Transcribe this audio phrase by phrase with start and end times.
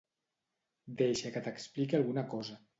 [1.03, 2.63] Deixa que t'expliqui alguna cosa.